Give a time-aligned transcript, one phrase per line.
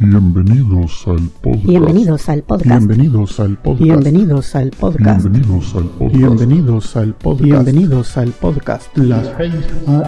[0.00, 1.66] Bienvenidos al podcast.
[1.66, 2.86] Bienvenidos al podcast.
[2.86, 3.80] Bienvenidos al podcast.
[3.82, 5.24] Bienvenidos al podcast.
[5.26, 6.14] Bienvenidos al podcast.
[6.16, 7.44] Bienvenidos al podcast.
[7.44, 8.96] Bienvenidos al podcast.
[8.96, 9.54] Las 6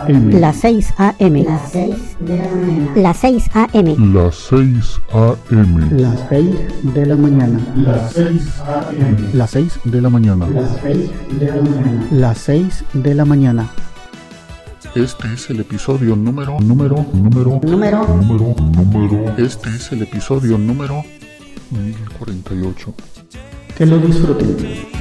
[0.09, 0.41] AM.
[0.41, 1.45] Las 6 AM.
[1.45, 1.95] Las 6
[2.97, 6.01] Las 6 AM.
[6.01, 6.56] Las 6
[6.95, 7.61] de la mañana.
[7.77, 9.34] Las 6 AM.
[9.34, 10.48] Las 6 de la mañana.
[10.48, 12.06] Las 6 de la mañana.
[12.11, 13.70] Las 6 de la mañana.
[14.95, 18.06] Este es el episodio número, número, número, Número.
[18.06, 19.34] número, número.
[19.38, 21.02] Este es el episodio número
[21.70, 22.95] 1048.
[23.77, 24.91] Que lo disfruten.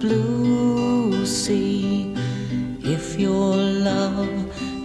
[0.00, 2.14] Blue sea.
[2.82, 3.54] If your
[3.90, 4.32] love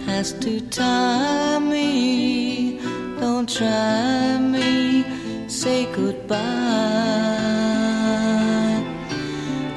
[0.04, 2.78] has to tie me,
[3.18, 5.04] don't try me,
[5.48, 6.36] say goodbye.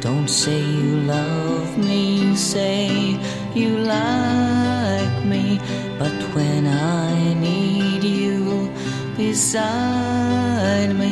[0.00, 3.18] Don't say you love me, say
[3.54, 5.60] you like me.
[5.98, 8.70] But when I need you
[9.16, 11.11] beside me,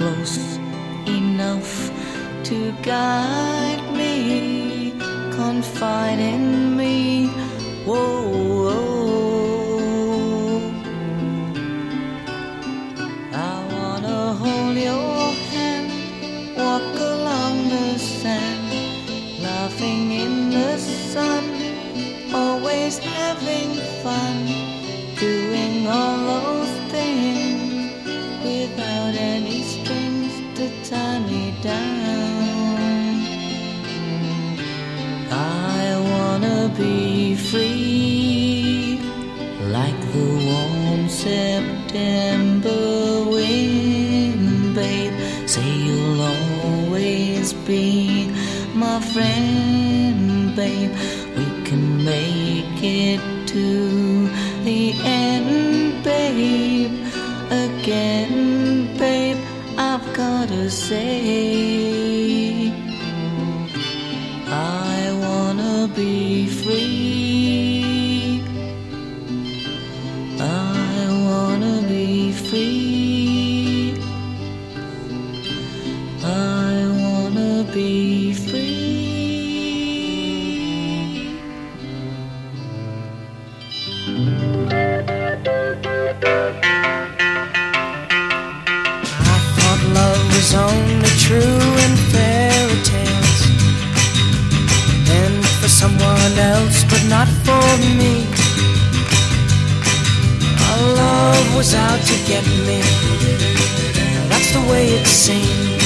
[0.00, 0.56] close
[1.06, 1.90] enough
[2.42, 4.92] to guide me,
[5.36, 6.49] confide in
[41.10, 42.70] September
[43.28, 45.12] wind, babe.
[45.46, 48.30] Say you'll always be
[48.74, 50.92] my friend, babe.
[51.36, 54.28] We can make it to
[54.62, 56.92] the end, babe.
[57.50, 59.38] Again, babe,
[59.76, 61.49] I've gotta say.
[101.60, 102.80] Was out to get me.
[104.30, 105.78] That's the way it seemed.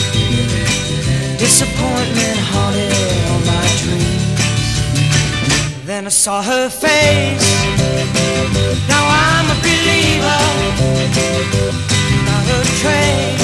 [1.36, 2.92] Disappointment haunted
[3.28, 4.42] all my dreams.
[5.84, 7.48] Then I saw her face.
[8.88, 10.42] Now I'm a believer.
[12.28, 13.43] Not a trace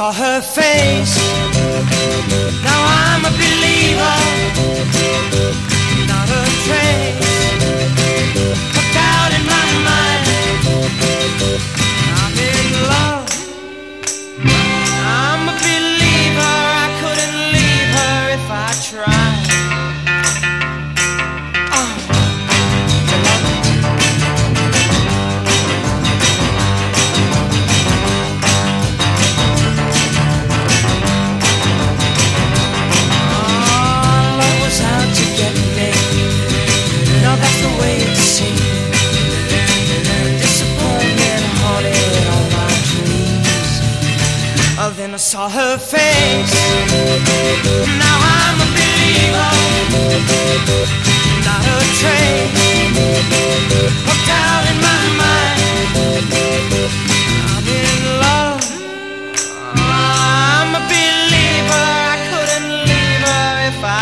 [0.00, 1.29] saw her face.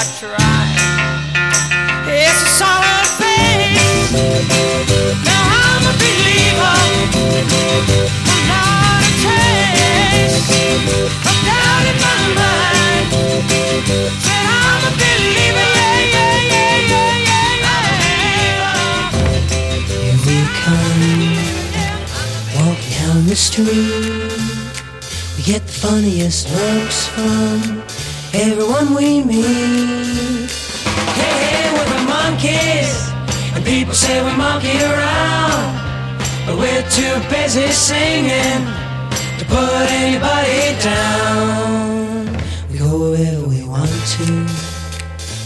[0.00, 0.94] I.
[2.06, 4.14] It's a solid faith.
[5.26, 6.78] Now I'm a believer.
[8.30, 13.10] I'm not a trace in my mind.
[14.22, 15.66] I'm a believer.
[16.14, 17.66] Yeah, yeah, yeah, yeah,
[18.54, 19.10] yeah.
[19.98, 21.02] Here we come,
[23.00, 24.38] down the street.
[25.36, 27.82] We get the funniest looks from
[28.32, 29.77] everyone we meet.
[34.08, 35.69] Say we monkey around.
[36.46, 38.64] But we're too busy singing
[39.38, 42.25] to put anybody down.
[42.72, 44.25] We go wherever we want to,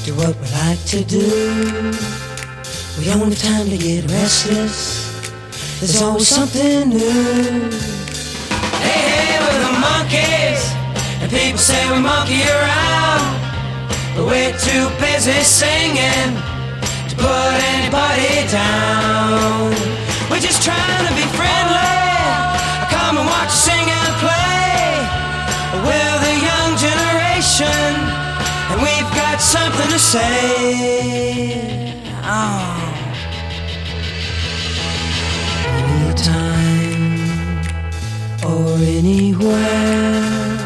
[0.05, 1.27] do what we like to do.
[2.99, 5.11] We don't have time to get restless.
[5.81, 7.69] There's always something new.
[8.79, 10.63] Hey, hey, we're the Monkees,
[11.21, 13.27] and people say we monkey around.
[14.15, 16.62] But we're too busy singing
[17.13, 19.71] to put anybody down.
[20.31, 22.01] We're just trying to be friendly.
[22.89, 24.97] Come and watch us sing and play.
[25.87, 27.93] We're the young generation,
[28.71, 31.93] and we've got something to say.
[32.25, 32.79] Oh.
[35.85, 37.23] Anytime
[38.45, 40.57] or anywhere.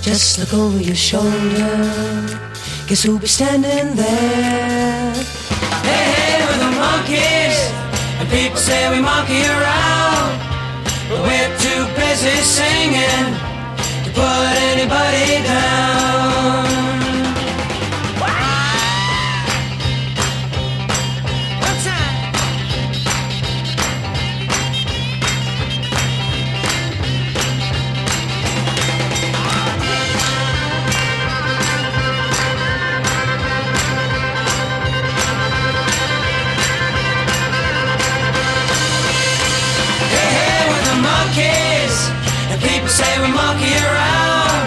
[0.00, 1.74] Just look over your shoulder.
[2.86, 4.71] Guess who'll be standing there?
[8.56, 10.30] Say we monkey around.
[11.08, 13.28] But we're too busy singing
[14.04, 16.01] to put anybody down.
[43.52, 44.64] Monkey around.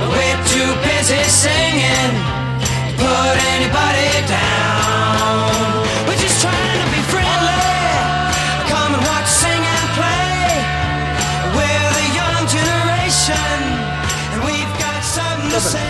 [0.00, 2.12] But we're too busy singing
[2.64, 5.84] to put anybody down.
[6.08, 7.68] We're just trying to be friendly.
[8.72, 10.40] Come and watch us sing and play.
[11.52, 13.58] We're the young generation,
[14.32, 15.88] and we've got something to say.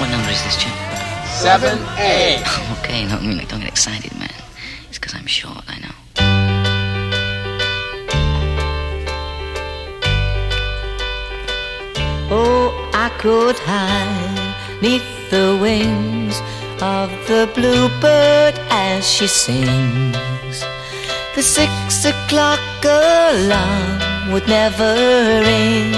[0.00, 0.74] What number is this, Jim?
[1.38, 2.42] 7A.
[2.88, 4.32] Okay, no, I mean, like, don't get excited, man.
[4.88, 5.87] It's because I'm short, I know.
[12.30, 16.40] Oh, I could hide neath the wings
[16.82, 20.60] of the bluebird as she sings.
[21.34, 24.92] The six o'clock alarm would never
[25.48, 25.92] ring,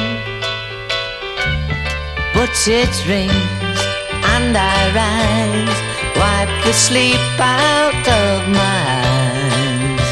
[2.33, 3.81] but it rings
[4.23, 5.79] and I rise,
[6.17, 8.83] wipe the sleep out of my
[9.19, 10.09] eyes.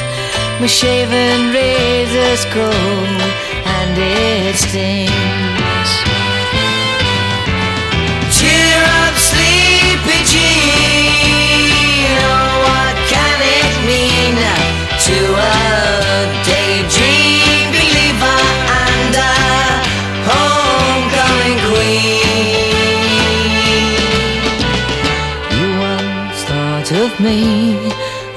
[0.61, 3.23] My shaven razor's cold
[3.77, 5.48] and it stings.
[26.93, 27.77] Of me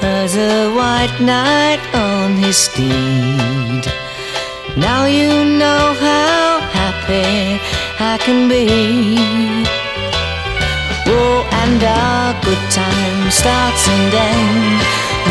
[0.02, 3.86] as a white knight on his steed.
[4.76, 7.60] Now you know how happy
[8.00, 9.81] I can be.
[11.14, 14.84] Oh, and our good time starts and ends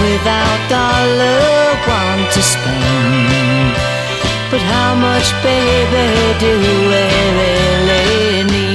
[0.05, 1.41] without dollar
[1.89, 3.73] one to spend.
[4.51, 6.07] But how much, baby,
[6.43, 6.51] do
[6.91, 7.03] we
[7.41, 8.70] really need?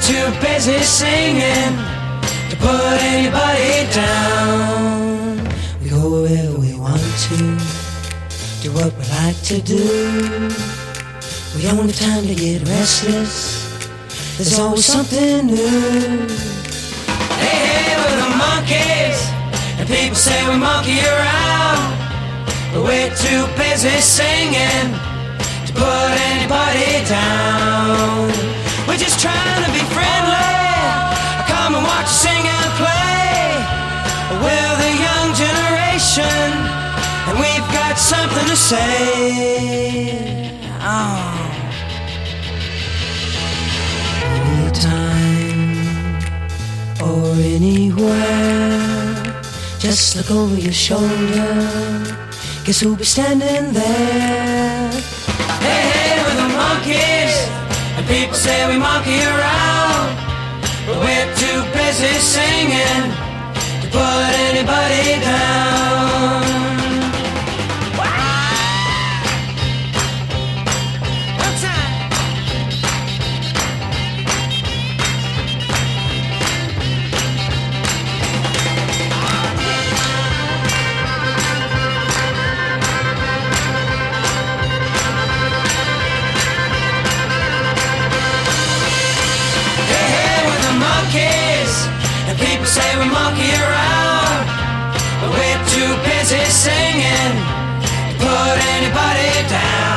[0.00, 1.76] Too busy singing
[2.48, 5.36] to put anybody down.
[5.82, 7.36] We go wherever we want to,
[8.62, 10.48] do what we like to do.
[11.54, 13.68] We don't have time to get restless.
[14.36, 16.28] There's always something new.
[17.42, 19.18] Hey, hey, we're the monkeys,
[19.78, 21.98] and people say we monkey around.
[22.72, 24.94] But we're too busy singing
[25.66, 28.59] to put anybody down.
[28.90, 30.50] We're just trying to be friendly.
[31.46, 33.54] Come and watch us sing and play.
[34.42, 36.50] We're the young generation,
[37.28, 38.90] and we've got something to say.
[40.82, 41.22] Oh.
[44.58, 45.70] Anytime
[47.00, 49.14] or anywhere,
[49.78, 51.54] just look over your shoulder.
[52.64, 54.90] Guess who'll be standing there?
[55.62, 57.09] Hey, hey, we're the Monkees,
[58.00, 60.08] and people say we monkey around.
[60.86, 63.04] But we're too busy singing
[63.82, 65.49] to put anybody down.
[92.70, 94.46] Say we monkey around.
[95.20, 97.34] But we're too busy singing
[97.82, 99.89] to put anybody down.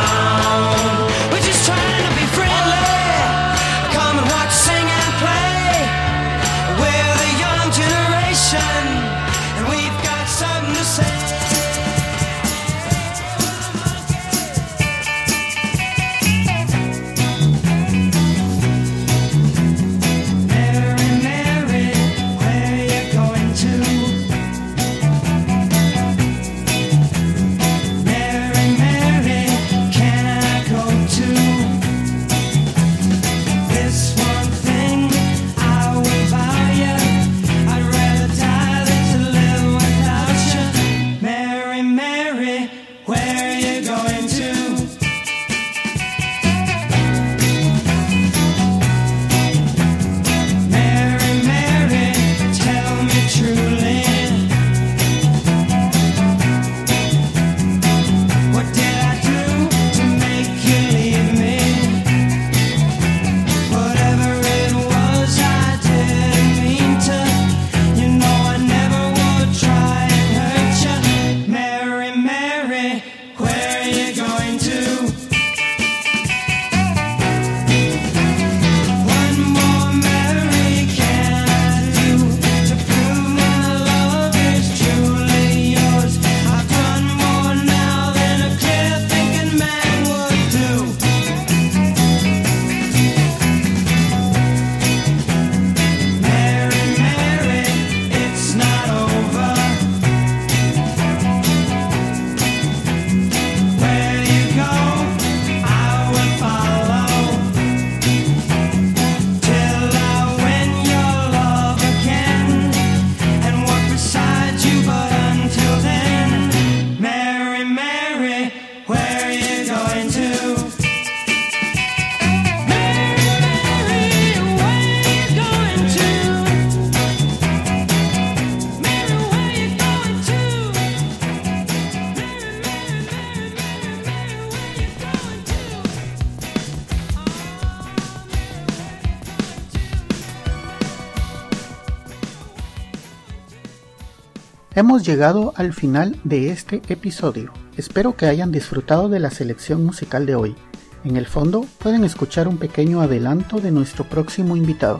[144.76, 147.54] Hemos llegado al final de este episodio.
[147.78, 150.56] Espero que hayan disfrutado de la selección musical de hoy.
[151.04, 154.98] En el fondo pueden escuchar un pequeño adelanto de nuestro próximo invitado.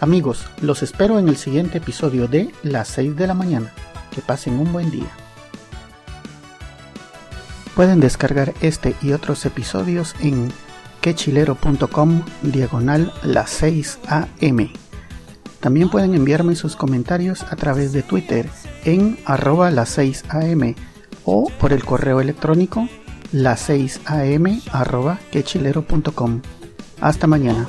[0.00, 3.72] Amigos, los espero en el siguiente episodio de Las 6 de la mañana.
[4.12, 5.10] Que pasen un buen día.
[7.76, 10.48] Pueden descargar este y otros episodios en
[11.00, 14.72] quechilero.com diagonal las 6 am.
[15.60, 18.48] También pueden enviarme sus comentarios a través de Twitter
[18.84, 20.74] en arroba las 6 am
[21.24, 22.88] o por el correo electrónico
[23.32, 26.40] las 6 am arroba quechilero.com.
[27.00, 27.66] Hasta mañana.